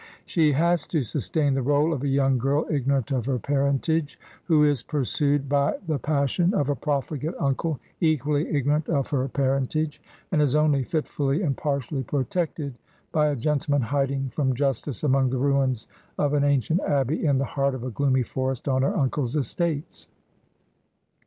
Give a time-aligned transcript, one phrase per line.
[0.25, 4.63] She has to sustain the r61e of a young girl ignorant of her parentage, who
[4.63, 6.17] is pursued by the pas 84 Digitized by VjOOQIC HEROINES OF MRS.
[6.17, 9.99] RADCLIFFE sion of a profligate uncle, equally ignorant of her par entage,
[10.31, 12.79] and is only fitfully and partially protected
[13.11, 15.87] by a gentleman hiding from justice among the ruins
[16.17, 20.07] of an ancient abbey in the heart of a gloomy forest on her uncle's estates.